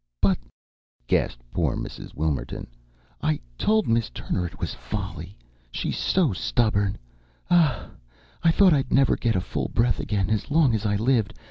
"But," 0.19 0.39
gasped 1.05 1.43
poor 1.53 1.75
Mrs. 1.75 2.15
Wilmerton, 2.15 2.65
"I 3.21 3.39
told 3.55 3.87
Miss 3.87 4.09
Turner 4.09 4.47
it 4.47 4.59
was 4.59 4.73
folly! 4.73 5.37
She's 5.69 5.99
so 5.99 6.33
stubborn! 6.33 6.97
Ah 7.51 7.85
h! 7.91 7.99
I 8.41 8.51
thought 8.51 8.73
I'd 8.73 8.91
never 8.91 9.15
get 9.15 9.35
a 9.35 9.39
full 9.41 9.67
breath 9.67 9.99
again 9.99 10.31
as 10.31 10.49
long 10.49 10.73
as 10.73 10.87
I 10.87 10.95
lived. 10.95 11.35